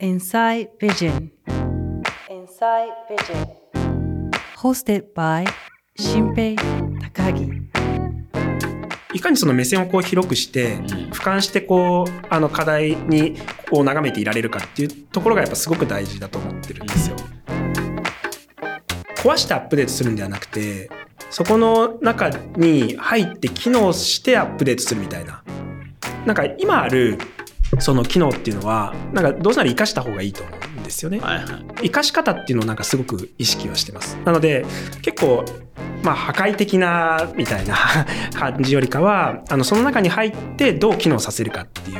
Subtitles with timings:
[0.00, 1.32] Inside Vision.
[2.30, 4.30] Inside Vision.
[4.56, 5.44] Hosted by
[5.96, 6.54] 新平
[7.12, 7.50] 高木。
[9.12, 13.38] いかにその目線をこう広くして、うん俯瞰してこうあの課題に
[13.68, 17.16] こう眺めていられるかっていうところがやっぱすごく大事だと思ってるんですよ。
[19.16, 20.90] 壊してアップデートするんではなくて
[21.28, 25.42] そこの中に入って機能してアップデートするみたいな。
[26.24, 27.18] なんか今ある
[27.78, 31.20] その機能っていうのはなんかどうせなら活かした方がいいと思うんですよね。
[31.20, 31.46] はいはい。
[31.82, 34.16] 生かし方っていうのをなんかすごく意識はしてます。
[34.24, 34.66] なので
[35.02, 35.44] 結構
[36.02, 37.76] まあ破壊的なみたいな
[38.34, 41.98] 感じよりかはあのその中に入ってどう機能させるかっていう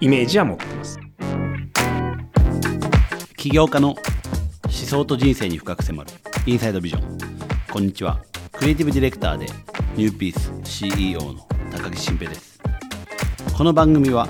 [0.00, 0.98] イメージは持ってます。
[3.36, 6.10] 起業家の思想と人生に深く迫る
[6.46, 7.18] インサイドビジョン
[7.72, 8.20] こんにちは
[8.52, 9.46] クリエイティブディレクターで
[9.96, 12.60] ニューピース CEO の高木新平です
[13.52, 14.28] この番組は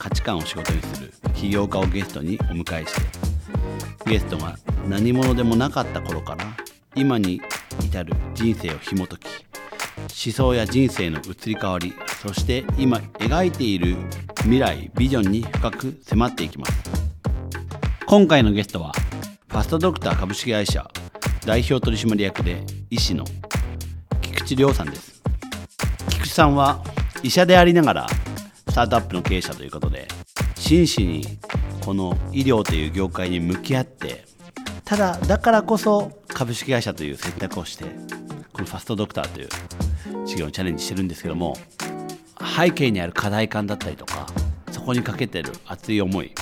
[0.00, 1.12] 価値観を仕事にする。
[1.34, 3.02] 起業家をゲストにお迎えして。
[4.06, 6.44] ゲストが何者でもなかった頃から
[6.94, 7.42] 今に
[7.84, 11.92] 至る人生を紐解き思想や人生の移り変わり
[12.22, 13.96] そして今描いている
[14.38, 16.72] 未来ビジョンに深く迫っていきます。
[18.06, 18.92] 今回のゲストは
[19.48, 20.90] ファストドクター株式会社
[21.44, 23.24] 代表取締役で医師の
[24.22, 25.22] 菊池亮さんです。
[26.08, 26.82] 菊池さんは
[27.22, 28.06] 医者でありながら
[28.70, 30.06] スタートアップの経営者ということで
[30.54, 31.24] 真摯に
[31.80, 34.24] この医療という業界に向き合って
[34.84, 37.84] ただだからこそ株式会社という選択をして
[38.52, 39.48] このファストドクターという
[40.24, 41.56] 事業にチャレンジしてるんですけども
[42.56, 44.26] 背景にある課題感だったりとか
[44.70, 46.32] そこにかけてる熱い思い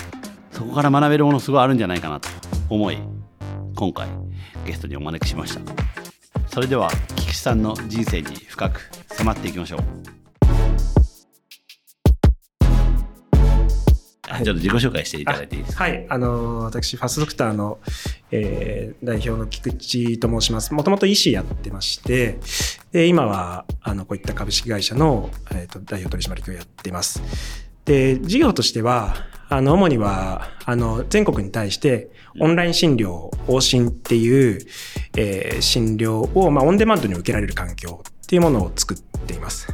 [0.53, 2.29] そこから学べるものすごいあるんじゃないかなと
[2.69, 2.99] 思い
[3.75, 4.07] 今回
[4.67, 5.89] ゲストにお招きしました。
[6.49, 9.81] それでは菊池さんの人生に深く迫っていきましょう、
[14.39, 15.85] はいちょっと自己紹介していただいていいですか？
[15.85, 17.79] はい、あの私ファストドクターの、
[18.31, 20.73] えー代表の菊池と申します。
[20.75, 22.39] もともと医師やってまして、
[22.93, 27.23] で今はあのこういった株式会社の、えー、と代表取締役をやっています。
[27.85, 29.15] で事業としては
[29.49, 32.11] あの主にはあの全国に対して
[32.41, 34.61] オンライン診療往診っていう、
[35.17, 39.69] えー診療を、まあ、オンデマンドに受けられる環境っていうものを作っています。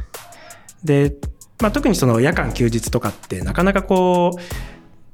[0.83, 1.13] で、
[1.61, 4.39] まあ、特にその夜間休日とかってなかなかこう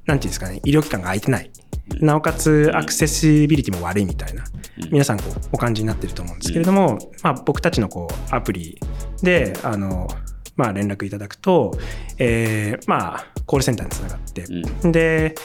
[0.06, 1.52] なんていうんですかね医療機関が空いてない。
[2.00, 4.44] なおかつアクセシビリティも悪いみたいな
[4.84, 4.90] うん。
[4.92, 8.80] 皆さんこうお感じになってると思うんですけれども、まあ、僕たちのこうアプリ
[9.22, 10.08] であの、
[10.56, 11.78] まあ、連絡いただくと、
[12.18, 14.46] えーまあ、コールセンターにつながって、
[14.84, 14.92] うん。
[14.92, 15.36] で、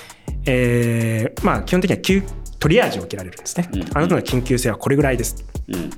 [0.44, 2.22] えーまあ、基本的には急
[2.60, 3.82] トリアージを受けられるんですね、うん。
[3.82, 5.44] あなたの緊急性はこれぐらいです。
[5.68, 5.90] うん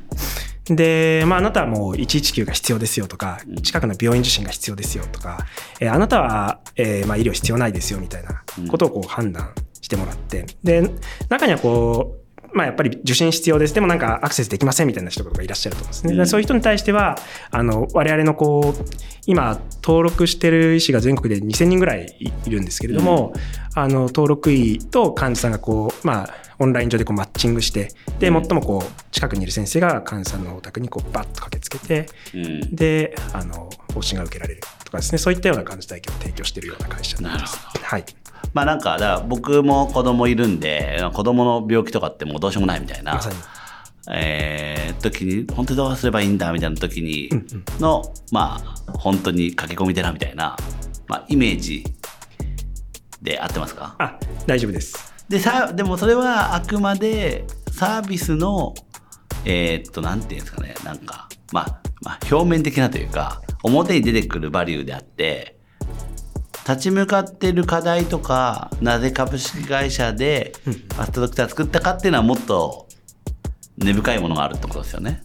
[0.70, 5.38] で、まあ、あなたはもう119が必要ですよとかうん、近くの病院受診が必要ですよとか、
[5.80, 10.90] えーあなたは、えーまあ、医療必要ないですよみたいなことをこう判断してもらって、で、
[11.28, 13.74] 中にはこう、まあ、やっぱり受診必要です。
[13.74, 16.12] でもなんかアクセスできませんみたいな人とかいらっしゃると思うんですね。
[16.14, 17.18] でうんそういう人に対しては、
[17.50, 18.84] あの、我々のこう、
[19.26, 23.32] 今、登録してる医師が全国で2000人ぐらいいいるんですけれども、
[23.74, 37.58] あの、登録医と患者さんがこう、まあ、オンライン上でこうマッチングして、で、最もこう、近くにいる先生が患者さんのお宅にこう、バッと駆けつけて、うんで、あの、方針が受けられるとかですね、そういったような感じ体験を提供しているような会社になります。
[37.58, 38.04] はい。
[38.54, 43.36] まあなんかだから僕も子供いるんで子供の病気とかってもうどうしようもないみたいなまさに。
[44.10, 48.02] えー時に本当にどうすればいいんだみたいな時にうんうんの、
[48.32, 50.56] まあ本当に駆け込み寺みたいな、
[51.06, 51.84] まあ、イメージ
[53.20, 53.94] で合ってますか？
[53.98, 55.12] あ、大丈夫です。
[55.28, 58.74] でさでもそれはあくまでサービスの
[59.44, 65.58] えーっとなんていうんですかねなんか、まあ、まあ表面的なというか表に出てくるバリューであって
[66.66, 72.88] 立ち向かってる課題とかなぜ株式会社でうんファストドクター作ったかっていうのはもっと
[73.78, 75.22] 根深いものがあるってことですよね。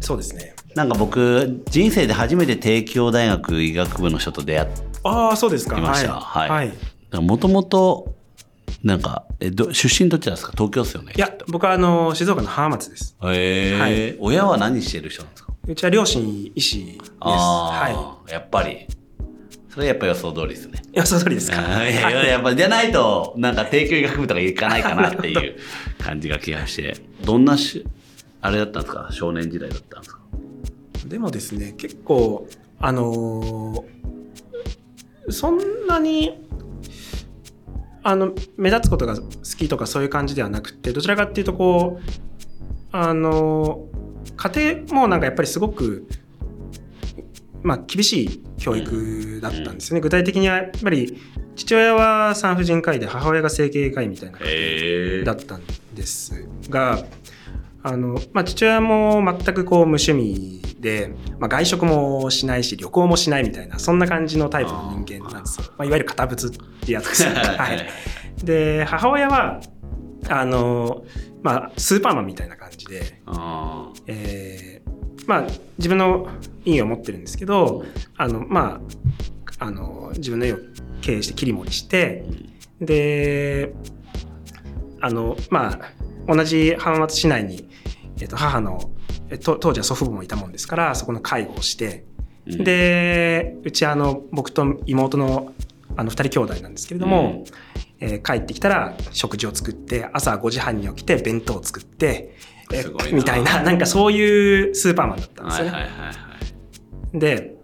[0.00, 0.54] そうですね。
[0.74, 5.78] なんか僕人生で初めて帝京大学医学部の人と出会ってああ、そうですか。
[5.78, 6.72] いましたはい、
[7.12, 8.14] もともと
[8.82, 10.52] なんかえど出身どっちなんですか？
[10.52, 11.12] 東京ですよね。
[11.16, 13.16] いや、僕はあの、静岡の浜松です。
[13.24, 14.16] へえ、はい。
[14.18, 15.52] 親は何してる人なんですか？
[15.66, 17.12] うちは両親医師です。
[17.20, 18.86] あはあ、やっぱり。
[19.68, 20.82] それやっぱ予想通りですね。
[20.86, 20.88] い。
[20.88, 21.58] いや、その通りですか？
[21.58, 25.56] あーいやいややっぱじゃないとなんか帝京医学部とか行かないかなっていう
[25.98, 26.96] 感じが気がして。
[27.22, 27.86] どんなし
[28.40, 29.08] あれだったんですか？
[29.12, 30.20] 少年時代だったんですか？
[31.06, 32.48] でもですね、結構、
[32.80, 36.32] あのーそんなに、
[38.02, 39.22] あの、目立つことが好
[39.58, 42.10] きとかそういう感じではなくて、どちらかっていうと、こう、
[42.92, 44.00] あのー
[44.36, 46.06] 家庭もなんかやっぱりすごく、
[47.62, 50.00] まあ、厳しい教育だったんですよね。
[50.00, 51.20] 具体的にはやっぱり
[51.56, 55.62] 父親は産婦人科医で母親が整形外科医みたいな感じだったん
[55.94, 57.04] ですが、
[57.82, 65.66] あのまあ、父親も全くこう無趣味で、まあ、外食もしないし旅行もしないみたいなそんな感じのタイプの人間なんですよ。
[65.76, 67.24] まあ、いわゆる堅物ってやつです。
[67.24, 67.34] ね。
[67.58, 67.86] はい、
[68.44, 69.60] で母親は
[70.28, 71.04] あの、
[71.42, 73.20] まあ、スーパーマンみたいな感じで、
[74.06, 75.46] えー、まあ、
[75.78, 76.28] 自分の
[76.64, 77.84] 院を持ってるんですけど
[78.16, 78.80] あの、ま
[79.58, 80.58] あ、あの自分の家を
[81.02, 82.24] 経営して切り盛りして、
[82.80, 83.72] で
[85.00, 85.78] あのま
[86.26, 87.68] あ同じ浜松市内に、
[88.20, 88.90] えっと、母の
[89.38, 92.04] 当時は祖父母もいたもんですからそこの介護をして、
[92.46, 95.52] うん、でうちあの僕と妹の
[95.96, 97.44] あの2人兄弟なんですけれども、
[98.00, 102.36] うん、えー、帰ってきたら食事を作って朝5時半に起きて弁当を作って、
[102.72, 105.70] えー、みたいななんかそういうスーパーマンだったんですよね。
[105.72, 106.12] はいはいはいは
[107.14, 107.54] い、で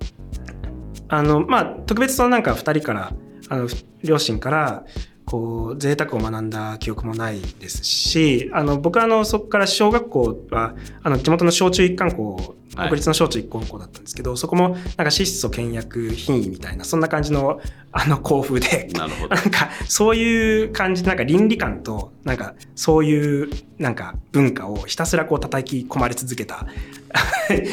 [1.09, 3.13] あのまあ特別そのなんか2人から
[3.49, 3.69] あの
[4.03, 4.85] 両親から
[5.27, 26.67] こう贅沢を学んだ記憶もないですしあの僕はあのそこから小学校はあの地元の小中一貫校国立の小中一貫校だったんですけど、はい、そこもなんか質素倹約品位みたいなそんな感じのあの校風でななんかそういう感じでなんか倫理観となんかそういうなんか文化をひたすらこう叩き込まれ続けた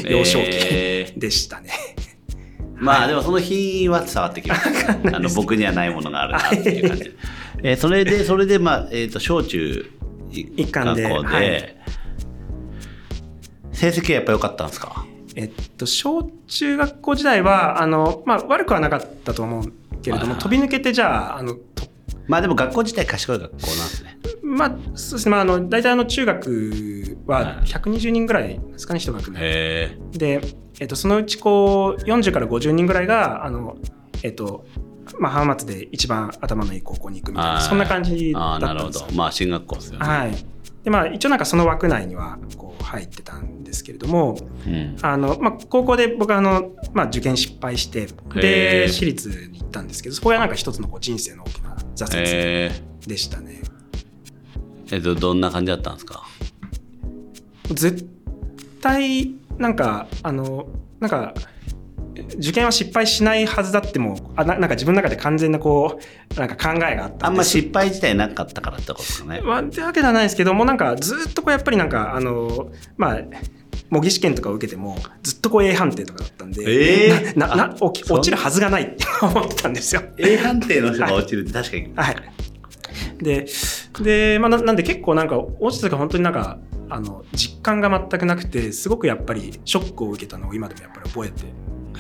[0.10, 1.70] 幼少期でしたね。
[1.98, 2.13] えー
[2.84, 4.92] まあでもその日は伝わってきます。
[5.14, 7.16] あの僕にはないものがあるなっていう感じ。
[7.64, 9.90] えー、それで、それで、まあ、えっ、ー、と、小中
[10.32, 11.78] 一貫で、はい、
[13.72, 15.06] 成績はやっぱ良かったんですか？
[15.36, 21.56] えっと、小中学校時代は、あの、まあ、悪くはなかったと思うけれども、飛び抜けてじゃあ、あの、
[22.28, 24.18] まあでも学校自体賢い学校なんですね。
[24.54, 25.32] まあ、そうですね。
[25.32, 30.00] まあ、あの、大体あの、中学は120人ぐらいですかね、一学年。
[30.12, 30.42] で、
[30.80, 33.78] えっと、そのうちこう、40から50人ぐらいが、あの、
[34.24, 34.66] えっと、
[35.20, 39.16] まあ、浜松で一番頭のいい高校に行くみたいなそんな感じだったんですなるほど。
[39.18, 40.06] まあ進学校ですよね。
[40.06, 40.46] はい。
[40.84, 53.62] でまあ一応なんかその枠内にはこう入ってたんですけれども、うん、あのまあ、高校で僕はあの、まあ、受験失敗してで私立に行ったんですけどそこはなんか一つのこう人生の大きな挫折でしたね
[54.94, 56.24] えっとどんな感じだったんですか？
[57.72, 58.08] 絶
[58.82, 60.68] 対なんかあの
[61.00, 61.34] なんか
[62.38, 66.00] 受験は失敗しないはずだってもあななんか自分の中で完全なこ
[66.36, 69.42] うなんか考えがあったあんま失敗自体なかったからってことですかね。
[69.42, 73.22] まあ、ってわけではないですけどもなんかずっとこうやっぱりなんかあのまあ
[73.90, 77.76] 模擬試験とかを受けてもずっとこう A 判定とかだったんで、えー、ななな？
[77.82, 80.04] 落ちるはずがないって思ってたんですよ。
[80.18, 81.94] A 判定の人が落ちるって確かに。
[81.96, 82.16] はい、
[83.18, 83.48] で
[84.02, 86.60] で、まあ、なんで結構なんか落ちた時本当になんか
[86.90, 91.46] あの実感が全くなくてすごくやっぱりショックを受けたのを今でもやっぱり覚えて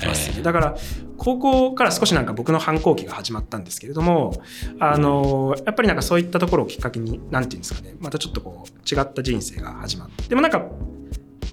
[0.05, 0.43] ますね。
[0.43, 0.75] だから
[1.17, 4.33] 高校から少しなんか僕の反抗期が始まったんですけれども
[4.79, 10.65] あのやっぱりなんかそういったところをきっかけに何て言うんですかねまたちょっとこう違った人生が始まってでもなんか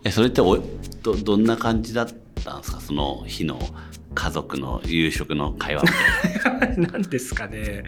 [0.04, 0.58] えそれってお
[1.02, 2.08] どどんな感じだっ
[2.44, 2.80] たんですか？
[2.80, 3.58] その日の
[4.14, 5.84] 家族の夕食の会話
[6.76, 7.84] 何ですかね。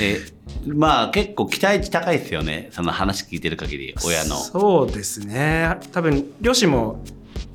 [0.00, 0.20] え
[0.66, 2.68] まあ結構期待値高いですよね。
[2.72, 4.36] その話聞いてる限り親の。
[4.36, 5.76] そうですね。
[5.92, 7.02] 多分両親も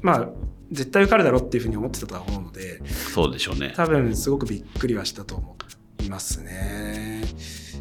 [0.01, 0.29] まあ
[0.71, 3.73] 絶対受かるだろうっていうふうに思ってたとは思うのでそうでしょうね。
[3.75, 5.55] 多分すごくびっくりはしたと思
[6.03, 7.21] いますね。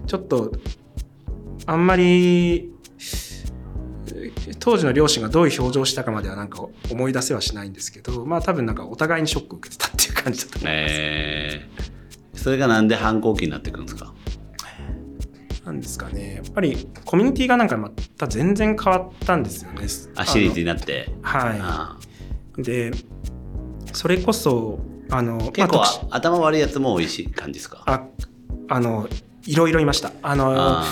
[0.07, 0.53] ちょっと
[1.65, 2.71] あんまり
[4.59, 14.13] 当時の両親がどういう表情をしたかまではなんか思い出せはしないんですけどまあ多分なんかお互いにショックを受けてたっていう感じだと思います、えー、それがなんで反抗期になってくるんですか？
[15.65, 16.35] なんですかね。
[16.35, 19.87] やっぱりコミュニティがなんかまた全然変わったんですよね。
[20.17, 21.09] あシリーズになって。
[21.23, 21.97] は
[22.59, 22.63] い。
[22.63, 22.91] で
[23.93, 27.85] それこそあの結構、まあ、頭悪いやつも美味しい感じですか？
[27.87, 28.05] あ
[28.69, 29.09] あの
[29.47, 30.11] いろいろいました。
[30.21, 30.83] あの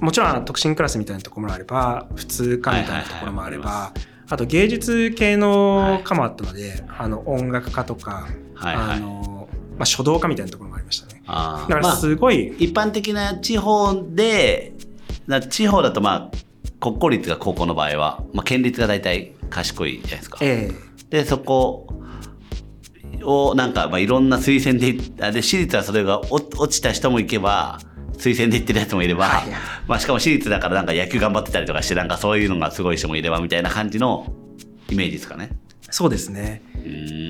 [0.00, 3.92] もちろん特進クラスみたいなところもあれば普通科みたいなところもあれば、
[4.30, 11.22] あと芸術系の科もあったので、はい、あの音楽科とか、あのまあ、書道家みたいなところもありましたね。
[11.26, 14.72] だからすごい、まあ、一般的な地方で
[15.50, 16.36] 地方だとまあ
[16.80, 20.74] 国公立が高校の場合は、まあ、県立が大体賢いじゃないですか、ええ。
[21.10, 21.86] でそこ
[23.22, 27.80] をなんか、まあ、いろんな推薦でで私立はそれが落ちた人もいけば
[28.18, 29.50] 推薦で行ってるやつもいれば、はい、
[29.86, 34.32] まあ、しかも私立だからなんか野球頑張ってたりとかしてなんかそういうのがすごい人もいればみたいな感じの
[34.90, 35.50] イメージですかね。
[35.90, 36.62] そうですね。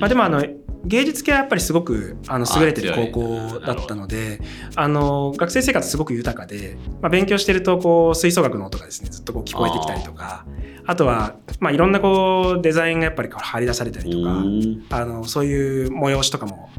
[0.01, 0.45] まあ、でもあの
[0.85, 4.41] 芸術系はやっぱりすごくあの優れてる高校だったので
[4.77, 10.47] あの学生生活すごく豊かで、まあ、勉強してるとこう吹奏楽の音がですねずっとこう聞こえてきたりとか
[10.87, 16.71] あとは、まあ、いろんなこうデザインがやっぱり張り出されたりとかあのそういう催しとかも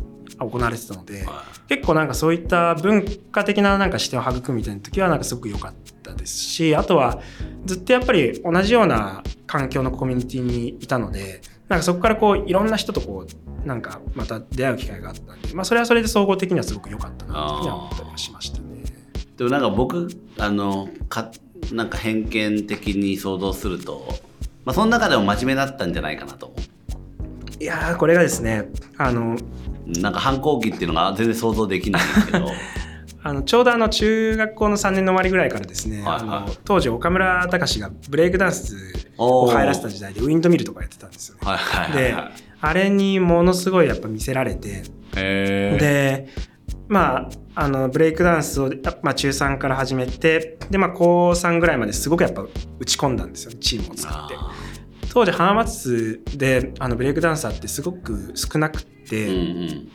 [0.45, 7.21] 行われてたので、は結構なんかそういった文化的ななんか視点を育むみたいな時はなんかすごく良かったですしあとは
[7.65, 18.65] ずっとやっぱり同じような環境のコミュニティにいたのでなんかそこからこういろんな人とこうなんかまた出会う機会があったんで、まあ、それはそれで総合的にはすごく良かったなというふうには思ったりはしましたね。
[19.37, 21.31] でもなんか僕あのか
[21.71, 24.07] なんか偏見的に想像すると、
[24.65, 26.55] まあ、その中でも真面目だったんじゃないかなと思
[27.59, 29.37] いやーこれがですねあのう
[30.01, 32.47] なんか反抗期っていうのが全然想像できないんですけど。
[33.21, 36.21] あのちょうどあの中学校の3年の終わりぐらいからですね、はいはい。
[36.21, 38.77] あの当時岡村隆史がブレイクダンス
[39.17, 41.41] を流行らせた時代でウィンドミルとかやってたんですよね。
[41.43, 42.31] はいはいはいではい。
[42.61, 46.29] あれにものすごいやっぱ見せられてで
[46.87, 52.45] まああのブレイクダンスを、まあ、中3から始めてで、まあ、高3ぐらいまですごくやっぱ
[52.79, 54.35] 打ち込んだんですよねチームを作って。
[55.09, 59.89] あ当時浜松であのブレイクダンサーってすごく少なくて、ーうんうん。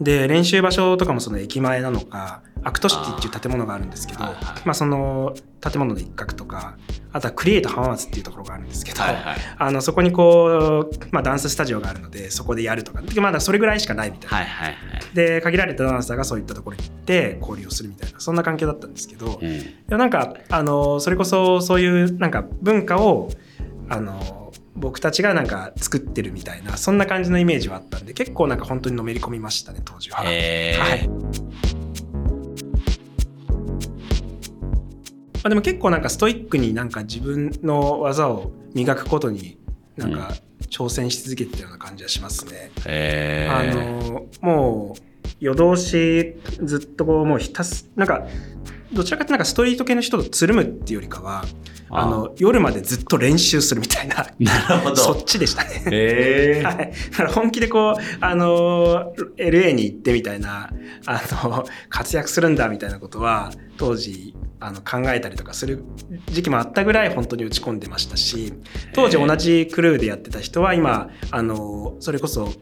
[0.00, 4.36] で練習場所とかもその駅前なのかアクトシティっていう建物があるんですけどま
[4.66, 6.76] あ、その建物の一角とか
[7.12, 9.36] あとはクリエイト浜松っていうところがあるんですけど、はいはい。
[9.58, 14.36] あのそこにこう、まあ、ダンススタジオがあるのでそこでやるとかでまだそれぐらいしかないみたいな。
[14.36, 15.14] はいはいはい。
[15.14, 19.54] で限られたダンサーがそういったところに行って交流をするみたいなそんな関係だったんですけど、いうん。
[19.88, 23.30] やなんかあのそれこそそういうなんか文化を
[23.88, 24.37] あの
[24.78, 30.22] 僕たちがなんか作ってるみたいなそんな感じのイメージはあったんで結構なんか本当にのめり込みましたね当時は。
[30.24, 31.08] へーはい
[35.38, 39.56] まあ、でも結構なんかストイックになんか自分の技を磨くことに
[39.96, 40.34] なんか
[40.68, 42.70] 挑戦し続けてたような感じはしますね。
[42.86, 45.02] へあーのもう
[45.40, 48.26] 夜通しずっとこうもうひたすなんか
[48.92, 51.44] どちらかというとなんかストリート系の人とつるむっていうよりかは
[51.90, 54.26] あの夜までずっと練習するみたいな。
[54.38, 54.96] なるほど。
[54.96, 55.82] そっちでしたね。
[55.90, 56.64] へー。
[56.66, 60.70] はい、だから本気でこう、あの LA に行ってみたいな
[61.06, 65.84] あの活躍するんだみたいなことは当時あの考えたりとかする
[66.26, 68.52] 時期もあったぐらい本当に打ち込んでましたし
[68.92, 72.52] 当時同じクルーでやってた人は今あのそれこそ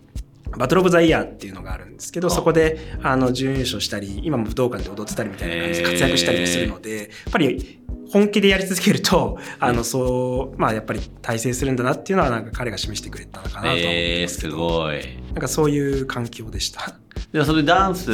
[0.57, 2.31] バトル・オブ・ザ・イヤーっていうのがあるんですけどあ。
[2.31, 15.01] そこであの準優勝したり今も武道館で踊ってたりみたいな感じで活躍したりもするのでやっぱり本気でやり続けるとあのそうまあやっぱり大成するんだなっていうのはなんか彼が示してくれたのかなとは思ってえー、ますすごい。
[15.27, 16.95] なんかそういう環境でした。
[17.33, 18.11] でそれでダンス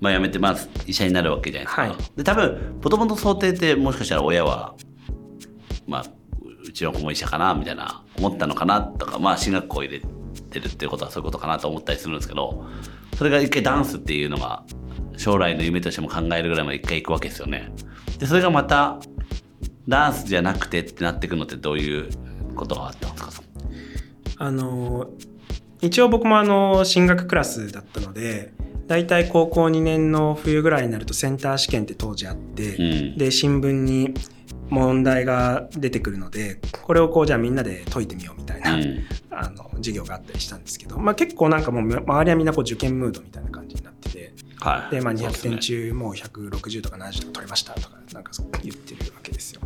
[0.00, 1.96] まあやめてまあ医者になるわけじゃないですか、はい。
[2.16, 4.74] で多分もともと想定ってもしかしたら親は
[5.86, 6.04] まあ
[6.66, 10.13] うちの子も医者かなみたいな思ったのかなとかまあ進学校入れて
[10.60, 12.64] るっていうことはそういうことかなと思ったりするんですけど
[13.16, 14.64] それが一回ダンスっていうのが
[15.16, 17.72] 将来の夢としても考えるぐらいまで一回行くわけですよね。
[18.18, 18.98] でそれがまた
[19.86, 22.08] ダンスじゃなくてってなっていくのってどういう
[22.56, 23.44] ことがあったんですか？
[24.38, 25.08] あの
[25.80, 28.52] 一応僕もあの進学クラスだったので
[28.86, 32.82] 大体高校2年の冬ぐらいになるとセンター試験って当時あって、う
[33.14, 33.18] ん。
[33.18, 34.14] で新聞に
[34.70, 39.04] 問題が出てくるのでこれをこうじゃあみんなで解いてみようみたいな、うん。
[39.30, 44.94] あの授業があったりしたんですけど、まあ、結構なんかもう周りはみんなこう受験ムードみたいな感じになっててはい。
[44.94, 45.50] で、まあ、200そうですね。
[45.50, 48.30] 点中もう160とか70とか取れましたとかなんか
[48.62, 49.60] 言ってるわけですよ。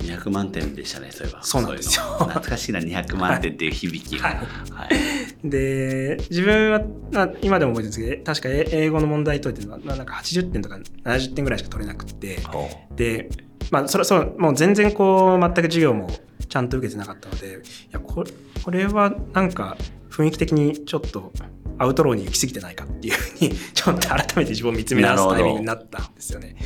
[0.00, 1.42] 200万点でしたねそういえば。
[1.42, 2.04] そうなんですよ。
[2.04, 4.36] 懐かしいな200万点っていう響きがはい。
[4.36, 4.44] は
[4.86, 5.48] い。
[5.48, 6.80] で自分は
[7.10, 13.28] な今でも覚えてるんですけど確かえ英語の問題解いてるのはななんか80点とか70点ぐらいしか取れなくてほで
[13.70, 16.08] まあそれそうもう全然こう全く授業も
[16.48, 17.58] ちゃんと受けてなかったのでい
[17.92, 18.30] やこれ
[18.64, 19.76] これはなんか
[20.10, 21.32] 雰囲気的にちょっと
[21.78, 26.56] アウトローに行き過ぎてないかっていうふうに ちょっと改めて自分を見つめ直すタイミングになったんですよね。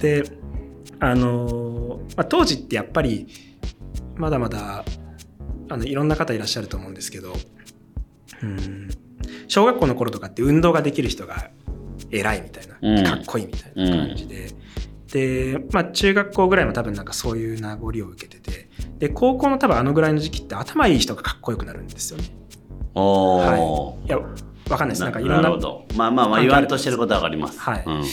[0.00, 0.24] で
[0.98, 3.28] あの、まあ、当時ってやっぱり
[4.16, 4.84] まだまだ
[5.68, 7.34] あのいろんな方いらっしゃると思うんですけど
[8.42, 8.88] うん
[9.48, 11.50] 小学校の頃とかって運動ができる人が
[12.10, 14.50] 偉いみたいな、うんかっこいいみたいな感じで、
[15.12, 22.24] で、まあ、中学校ぐらいも多分なんかそういう名残を受けててで高校の多分あのぐらいの時期って頭いい人がかっこよくなるんですよね。
[22.94, 24.24] うおはおい、いやわ
[24.76, 25.02] かんないです。
[25.02, 25.50] なんかいろんな
[25.96, 27.58] まあまあまあ言わんとしてることはわかります。
[27.58, 27.84] はい。
[27.86, 28.04] うん。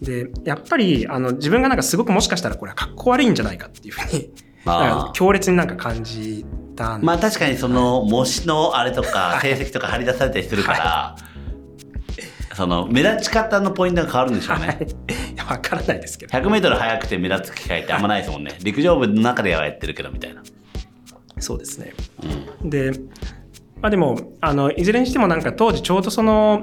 [0.00, 4.30] でやっぱりあの自分がなんかすごくもしかしたらこれはかっこ悪いんじゃないかっていうふうに
[4.64, 6.44] ま あ強烈になんか感じ
[6.76, 11.16] たんでまあ確かにその模試のあれとか成績とか張り出されたりするから、
[12.54, 14.66] その目立ち方のポイントが変わるんでしょうね。
[14.66, 18.56] はいわからないですけど 100m 速くて目立つ機会ってあんまないですもんね。
[18.62, 20.42] 陸上部の中ではやってるけどみたいな。
[21.38, 21.92] そうですね
[22.62, 22.70] うん。
[22.70, 22.92] で、
[23.80, 26.62] まあ、でもあのいずれにしてもなんか当時ちょうどその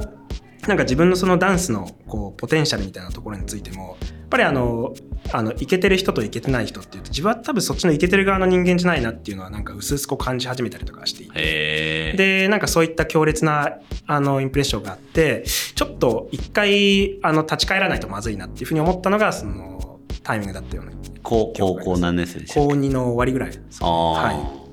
[0.67, 4.93] なんか自分のそのダンスのこうポテンシャルみたいなところについてもやっぱりあの
[5.33, 12.13] あのイケてる人とイケてない人っていうと自分は多分そっちのイケてる側の人間じゃないなっていうのはなんか薄々こう感じ始めたりとかしていて。
[12.13, 15.43] でなんかそういった強烈なあのインプレッションがあって
[15.81, 20.91] ちょっと一回あの立ち返らないとまずいなっていうふうに思ったのがそのタイミングだったような
[21.23, 24.69] 高高校何年生でしたっ高2の終わりぐらいああ、は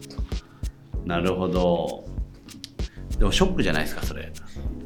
[1.07, 2.05] なるほど。
[3.19, 4.31] でもショックじゃないですか、それ。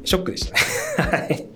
[0.05, 0.49] ショックでし
[0.95, 1.11] た。
[1.11, 1.52] ね はい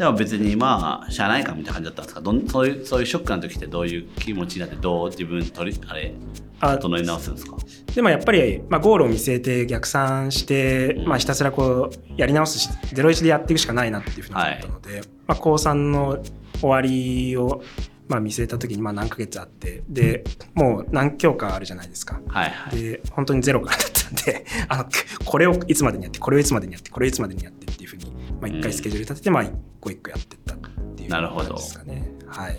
[0.00, 2.22] でも別にまあ、しゃあないかみたいな感じだったんですか？
[2.22, 6.14] どんそういう、そういうショックな時ってどういう気持ちになって、どう自分取り、あれ、
[6.58, 7.58] あ整い直すんですか？
[7.94, 11.06] でもやっぱり、まあ、ゴールを見据えて逆算して、うん。
[11.08, 16.22] まあ、ひたすらこうやり直すしゼロ一でやっていくしかないなっていうふうに思ったので、まあ、高3の
[16.60, 17.62] 終わりを、
[18.08, 22.22] まあ、見据えた時にまあ何ヶ月あってでもう何教科あるじゃないですか。
[22.28, 22.80] はいはい。
[22.80, 24.86] で本当にゼロからだったんで あの
[25.26, 30.58] これをいつまでにやってこれをいつまでにやってこれをいつまでにやってっていうふうに、まあ、一回スケジュール立てて、まあ、一個一個やってったっ
[30.96, 32.12] ていうなるほど感じですかね。
[32.26, 32.58] はい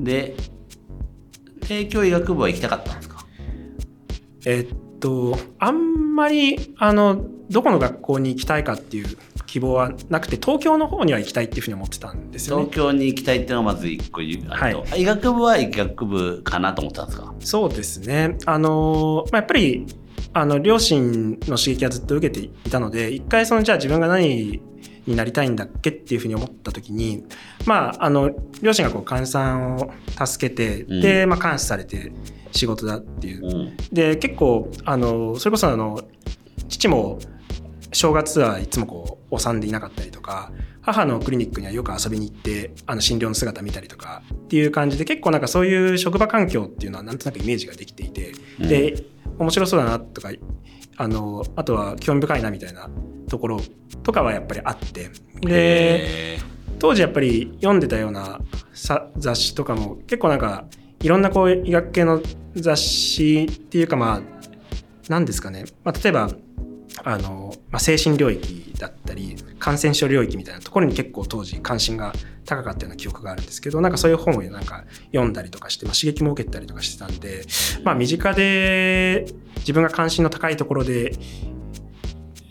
[0.00, 0.34] で、
[1.68, 3.24] 帝京医学部は行きたかったんですか？
[4.46, 12.76] えっと、あんまり、あの、どこの学校に行きたいかっていう希望はなくて、東京の方には行きたいっていうふうに思ってたんですよね東。
[12.76, 17.34] 京に行きたいっていうのがまず一個言うあると、は医学部は医学部かなと思ったんですか？
[17.40, 18.38] そうですね。
[18.46, 19.86] あの、まあ、やっぱり、
[20.32, 24.62] あの、両親の刺激はずっと受けていたので、一回その、じゃあ自分が何
[25.06, 27.24] になりたいんだっけっていうふうに思った時に、
[27.66, 28.30] まあ、あの、
[28.60, 29.92] 両親がこう、患者さんを
[30.24, 31.00] 助けて、うん。
[31.00, 32.12] で、まあ、監視されて
[32.52, 33.46] 仕事だっていう。
[33.46, 33.76] うん。
[33.90, 36.00] で結構あのそれこそあの
[36.68, 37.18] 父も
[37.92, 48.68] 正月はいつもこうお産でいなかったりとか母のクリニックにはよく遊びに行ってあの診療の姿見たりとかっていう感じで結構なんかそういう職場環境っていうのはなんとなくイメージができていて、うん。
[48.68, 49.04] で
[49.38, 50.30] 面白そうだなとか
[50.96, 52.88] あのあとは興味深いなみたいな
[53.28, 53.60] ところ
[54.02, 55.10] とかはやっぱりあって。
[55.40, 56.38] でへ
[56.78, 58.40] 当時やっぱり読んでたような
[58.72, 60.66] さ雑誌とかも結構なんか
[61.00, 62.20] いろんなこう医学系の
[62.54, 64.22] 雑誌っていうかまあ
[65.08, 66.28] 何ですかね、まあ、例えば
[67.04, 72.12] あの、まあ、精神領域だったり感染症領域みたいなところに結構当時関心が
[72.44, 77.44] 高かったような記憶があるんですけどなんかそういう本をなんか読んだりとかして、まあ、刺激も受けたりとかしてたんで、
[77.84, 79.26] まあ、身近で
[79.58, 81.12] 自分が関心の高いところで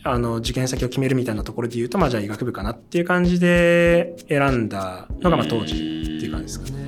[0.04, 6.82] あの受験先を決めるみたいなところで言うと、まあ、じゃあ医学部かなっていう感じで選んだのがまあ当時っていう感じですかね。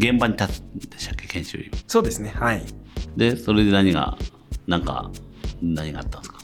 [0.00, 2.64] 現場に立つんでしたっけ研修医そうですねはい
[3.16, 4.16] でそれで何が
[4.66, 5.10] なんか
[5.62, 6.38] 何があったんですか？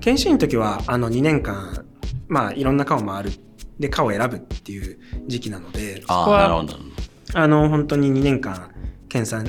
[0.00, 1.84] 研修医の時はあの2年間
[2.28, 3.32] まあいろんな科を回る。
[3.78, 6.66] で科を選ぶっていう時期なのでそこああなるほは
[7.34, 8.72] あの本当に2年間
[9.08, 9.44] 検査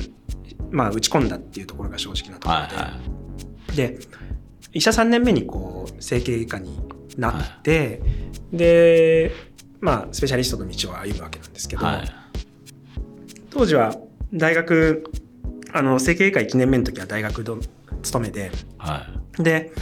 [0.70, 3.98] まあ打ち込んだっていうところが正直なとどころで、はいはで
[4.72, 6.78] 医者3年目にこう整形外科に
[7.16, 8.00] なって、
[8.52, 9.32] で
[9.80, 12.08] まあスペシャリストの道を歩むわけなんですけど、いはい。
[13.50, 13.96] 当時は
[14.32, 15.10] 大学
[15.72, 17.58] あの整形外科1年目の時は大学の
[18.02, 18.50] 勤めで。
[18.78, 19.06] は
[19.38, 19.42] い。
[19.42, 19.72] で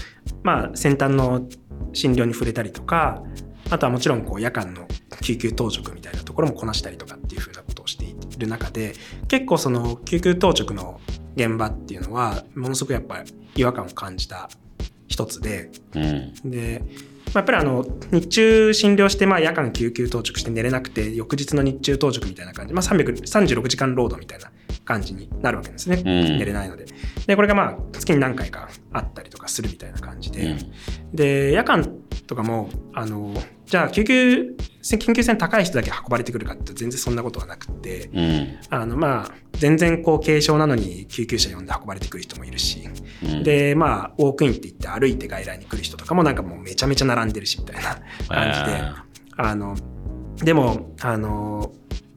[0.42, 1.48] まあ先端の
[1.92, 3.22] 診療に触れたりとか
[3.70, 4.86] あとはもちろんこう夜間の
[5.22, 8.94] 救急当直みたいなところもこなしたりとかっていうふうなことをしている中で
[9.26, 11.00] 結構その救急当直の
[11.36, 14.48] 現場っていうのはものすごくやっぱり違和感を感じた
[15.08, 15.70] 一つで。
[15.94, 16.50] うん。
[16.50, 24.50] で、まあやっぱりあの日中診療してまあ夜間救急当直して寝れなくて翌日の日中当直みたいな感じ、まあ、300 36時間労働みたいな
[24.84, 26.38] 感じになるわけですね、ん。
[26.38, 26.86] 寝れないので。
[27.26, 30.72] でこれがまあ月に何回かあったりとかするみたいな感じで、うん。
[31.14, 31.86] で夜間
[32.26, 33.34] とかもあの
[33.68, 38.58] じゃあ救急緊急性の高い人だけ運ばれてくるかって全然そんなことはなくってうん。
[38.70, 42.88] あのまあ全然こう軽症なのに救急車呼んで運ばれてくる人もいるし、
[43.22, 43.42] うん。
[43.42, 48.82] でまあウォークインって言って歩いて外来に来る人とかもなんかもうめちゃめちゃ並んでるしみたいな感じで、
[49.36, 49.76] あの
[50.36, 51.72] でもあの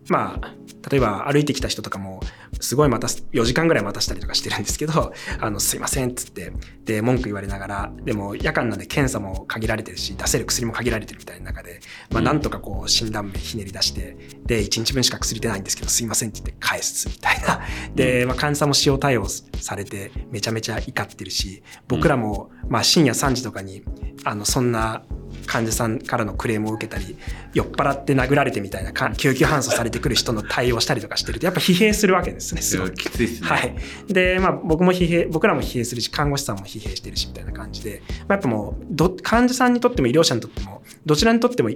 [0.08, 0.54] まあ
[0.90, 2.22] 例えば歩いてきた人とかも
[2.62, 6.52] すごい待たす4時間ぐらい待たしたりとかしてるんですけど「あのすいません」っつって
[6.86, 11.80] で文句言われながらでも夜間なんで検査も限られてるし出せる薬も限られてるみたいな中で、
[12.12, 12.26] まあ、うん。
[12.26, 17.62] なんとかこう診断名ひねり出してで1日分しか薬出ないんですけどすいませんって言って返すみたいな。
[17.96, 23.84] で、まあ、患者さんも使用対応されてめちゃめちゃ怒ってるし僕らもまあ深夜3時とかに
[24.24, 25.04] あのそんな
[25.46, 27.18] 患者さんからのクレームを受けたり
[27.54, 32.94] 酔っ払って殴られてみたいなか救急搬送されてくる人の対応したりとかしてるとやっぱ疲弊するわけですねすごい。
[32.94, 33.76] きついですねはい、
[34.08, 41.70] で、まあ、僕も疲弊僕らも疲弊するし看護師さんも疲弊してるしみたいな感じで、まあ、やっぱもうど患者さんにとっても医療者にとってもどちらにとっても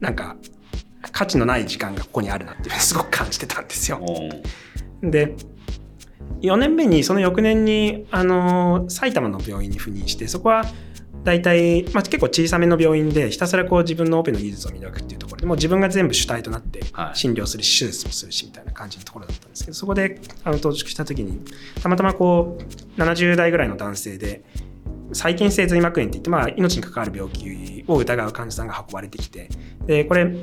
[0.00, 0.36] なんか
[1.12, 4.00] 価値のない時間がここにあるなっていうふうにすごく感じてたんですよ。
[5.02, 5.34] うんで
[6.42, 10.64] 4年目にその翌年にあの埼玉の病院に赴任してそこは
[11.22, 17.16] 大体、まあ、結構小さめの病院でひたすらこう自分のオペの技術を磨くっていうところでもう自分が全部主体となってはい。
[17.16, 21.40] 診療するし手術もするしみたいな感じのところだったんですけどそこであの到着した時に
[21.82, 24.42] たまたまこう70代ぐらいの男性で
[25.12, 29.48] 細菌性髄膜炎っていって、まあ、命に関わる病気を疑う患者さんが運ばれてきて
[29.86, 30.36] でこれ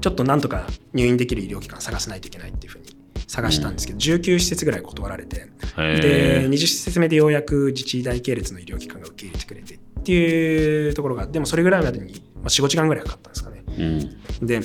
[0.00, 2.86] ちょっとなんとか入院できる医療機関探さないといけないっていうふうに
[3.26, 13.62] 探したんですけど、19施設ぐらい断られてでへ20施設目でようやく自治医大系列の医療機関が受け入れてくれてっていうところがでもそれぐらいまでにまあ45時間ぐらいかかったんですかね。
[13.68, 13.82] え。
[14.40, 14.46] うん。
[14.46, 14.60] で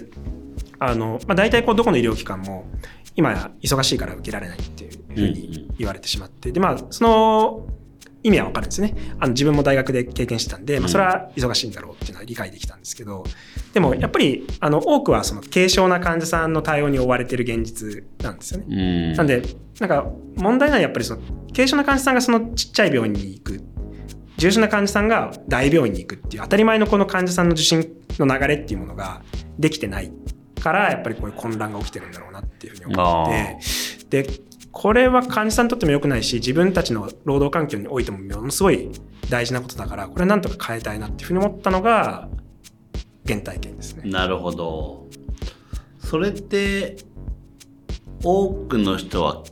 [0.79, 2.65] あの、まあ、大体こうどこの医療機関も
[3.15, 7.67] 今や忙しいから受けられないっていうふうに言われてしまってでまあその
[8.23, 13.23] 意味はわかるんですねあの自分も大学で経験してたんで、まあ、それは忙しいんだろうっていうのは理解できたんですけど
[13.73, 18.65] でもやっぱりあの多くはその軽症な患者さんの対応に追われてる現実なんですよね。
[18.67, 19.13] うん。
[19.13, 19.43] なんで、
[19.79, 21.21] なんか問題なのはやっぱりその
[21.55, 23.61] 軽症な患者さんがそのちっちゃい病院に行く、
[24.37, 29.21] 重症な患者さんが大病院に行くっていう当たり前のこの患者さんの受診の流れっていうものが
[29.57, 30.11] できてない
[30.61, 33.27] から、やっぱりこういう混乱が起きてるんだろうなっていうふうに思っ
[34.09, 34.29] て、で、
[34.71, 38.91] これは患者さんにとっても良くないし、自分たちの労働環境においてもものすごい
[39.29, 42.29] 大事なことだから、これはなんとか変えたいなっていうふうに思ったのが、
[43.25, 44.09] 原体験ですね。
[44.09, 45.07] なるほど。
[45.99, 46.97] それって、
[48.23, 49.43] 多くの人は、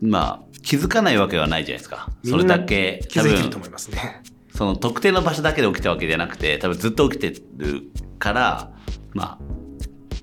[0.00, 2.10] まあ、気づかないわけはないじゃないですか。
[2.24, 4.22] それだけ、気づいてると思いますね。
[4.54, 7.82] その特定の場所だけで起きたわけじゃなくて、多分ずっと起きてる
[8.18, 8.70] から、
[9.12, 9.38] ま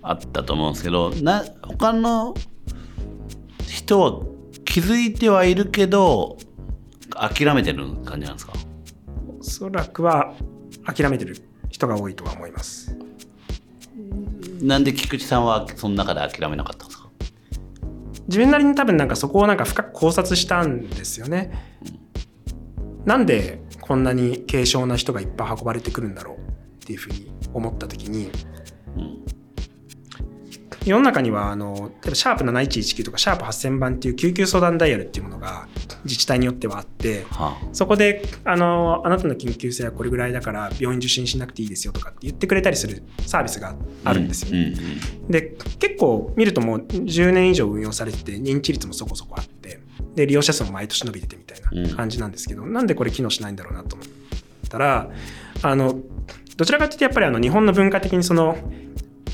[0.02, 2.36] あ、あったと思うんですけど、な、他の
[3.68, 4.22] 人は
[4.66, 6.38] 気づいてはいるけど、
[7.10, 8.54] 諦めてる感じなんですか？
[9.40, 10.34] おそらくは
[10.86, 11.38] 諦めてる
[11.70, 12.96] 人が多いとは思います。
[14.62, 16.99] なんで菊池さんはその中で諦めなかったんですか？
[18.30, 21.52] 自分なりに多分なんかそこをなんか深く考察したんですよね。
[23.06, 26.42] なんでこんなに軽症な人がいっぱい運ばれてくるんだろうっ
[26.86, 28.30] ていうふうに思った時に、
[30.90, 35.68] 世の中にはあの例えばシャープ7119とかシャープ8000番っていう救急相談ダイヤルっていうものが
[36.04, 43.76] 自治体によってはあってはそこであのあなたの緊急性はこれぐらいだから病院受診しなくていいですよとかって言ってくれたりするサービスがあ、
[44.06, 44.52] あるんですよ。
[44.52, 44.74] ね。
[44.78, 45.32] うんうん。
[45.32, 49.82] で結構見るともう10年以上運用されてて認知率もそこそこあって
[50.16, 54.08] で利用者数も毎年伸びててみたいな感じなんですけど、なんでこれ機能しないんだろうなと思っ
[54.70, 55.10] たら
[55.62, 56.00] あの
[56.58, 58.58] どちらかというとやっぱりあの日本の文化的にその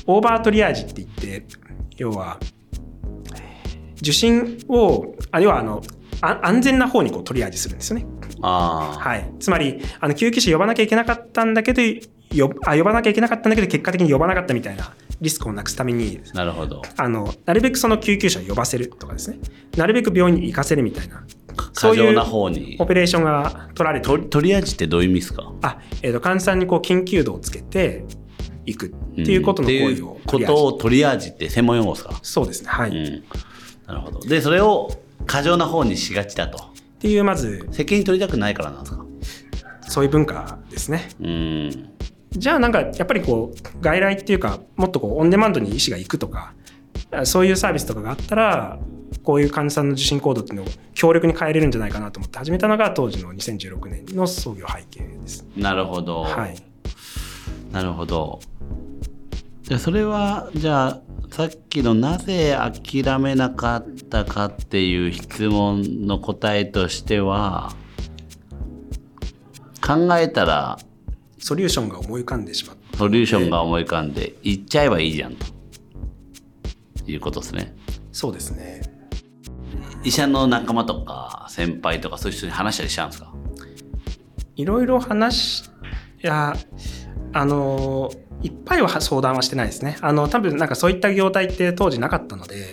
[0.06, 1.46] オーバートリアージって言って
[1.96, 2.38] 要は
[4.00, 5.82] 受診をあ要はあの
[6.20, 8.06] あ安全な方にこうトリアージするんですよね。
[8.40, 16.82] はい、つまりあの救急車呼ばなきゃいけなかったんだけどよあ呼ばなきゃいけなかったんだけど結果的に呼ばなかったみたいなリスクをなくすためになるほど。
[16.96, 19.38] あのなるべくその救急車を呼ばせるとかですね
[19.76, 21.24] なるべく病院に行かせるみたいな
[21.72, 22.86] そういう過剰な方にオ。
[22.86, 25.52] ペレーションが取られてとトリアージってどういう意味ですか？
[25.62, 28.04] あ、えー、と患者さんにこう緊急度をつけて
[28.66, 32.18] いくっていうことの行為をうんことをトリアージって専門用語ですか？
[32.22, 33.24] そうですねはい、っうん。
[33.86, 34.20] なるほど。
[34.20, 34.90] で、それを
[35.26, 36.58] 過剰な方にしがちだと。
[36.98, 39.04] ていうまず責任取りたくないからなんですか？
[39.88, 41.90] そういう文化ですねうん。
[42.32, 46.54] じゃあなんかやっぱりこう外来っていうかもっとこうオンデマンドに医師が行くとか
[47.12, 48.78] あそういうサービスとかがあったら
[49.22, 55.46] こういう患者さんの受診行動っていうのを強力に変えれるんじゃないかなと思って始めたのが当時の2016年の創業背景です。
[55.56, 56.22] なるほど。
[56.22, 56.56] はい、
[57.72, 58.40] なるほど。
[59.66, 61.02] じゃあそれは、じゃあ、
[61.32, 67.74] さっきのなぜ諦めなかったかっていう質問の答えとしては、
[69.84, 70.78] 考えたら
[71.38, 75.46] ソリューションが思い浮かんでしまったソリューションが思い浮かんで、行っちゃえばいいじゃんと。
[77.08, 77.74] いうことですね。
[78.12, 78.82] そうですね
[80.04, 83.32] 医者の仲間とか先輩とかそういう人に話したりしたんですか？
[84.54, 85.70] いろいろ話し
[86.22, 86.54] いや
[87.32, 88.10] あの
[88.42, 92.70] いっぱいは相談はしてないですねあの多分なんかそういった業態って当時なかったので、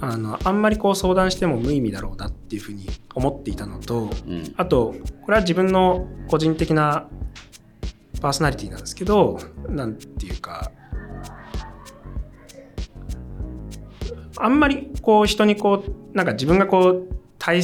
[0.00, 4.54] あのあんまりこう相談しても無意味だろうなっていうふうに思っていたのと、うん。
[4.56, 7.06] あとこれは自分の個人的な
[8.20, 9.38] パーソナリティなんですけど
[9.68, 10.72] なんていうか
[14.36, 17.62] あんまりこう人にこうなんか自分がこう体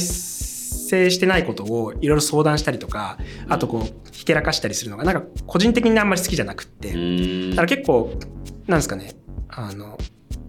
[0.87, 3.17] 制してないことをいろいろ相談したりとか
[3.49, 6.89] あとこうひけらかしたりするのがなんか個人的にあんまり好きじゃなくって、
[7.49, 8.13] だから結構
[8.67, 9.13] なんですかね。
[9.49, 9.97] あの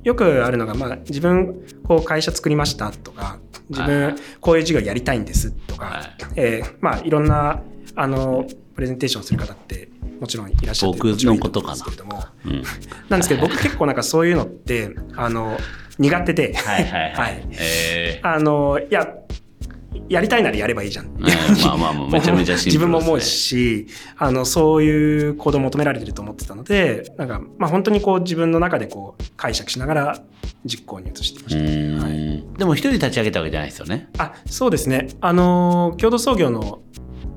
[0.04, 3.90] よくあるのが、まあ、自分こう会社作りましたとか自はい。
[3.90, 6.08] 分こういう授業やりたいんですとか、はい。
[6.36, 7.60] えーまあ、いろんな
[7.94, 9.88] あのプレゼンテーションする方って
[10.20, 10.98] もちろんいらっしゃるこ
[11.50, 11.74] とかな。
[11.74, 12.22] んですけれども。
[12.44, 12.62] うん。
[13.08, 15.58] なんですけど僕結構なんかそういうのってあの
[15.98, 17.38] 苦手で、はいはいは はい。
[17.40, 17.40] い。
[17.58, 19.14] えあの、いや、
[20.08, 21.06] やりたいならやればいいじゃん。
[21.18, 22.72] まあまあまあ、 めちゃめちゃシンプルです、ね。
[22.72, 30.22] 自分も思うし、あの、そういう行動を求められてると思ってたので、なんか、まあ本当にこう自分の中でこう解釈しながら
[30.64, 31.62] 実行に移していまうした。
[32.08, 32.54] ーん。
[32.54, 34.08] でも一人立ち上げたわけじゃないですよね。
[34.18, 35.08] あ、そうですね。
[35.20, 36.80] あの、共同創業の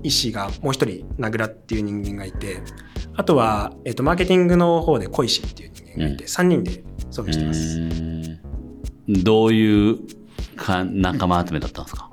[0.04, 2.62] 医師がもう一人、名倉っていう人間がいて、
[3.16, 7.80] あとは、えっ、と、マーケティングの方で小石っていう人間がいて、うん3人で創業してます。
[9.24, 9.98] どういう
[10.56, 12.11] か仲間集めだったんですか？